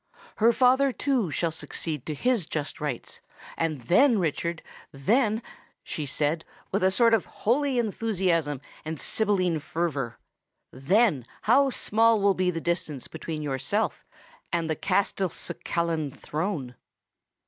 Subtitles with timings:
[0.37, 3.21] Her father, too, shall succeed to his just rights;
[3.55, 5.43] and then, Richard, then—"
[5.83, 12.49] she said, with a sort of holy enthusiasm and sybilline fervour,—"then how small will be
[12.49, 14.03] the distance between yourself
[14.51, 16.73] and the Castelcicalan throne!"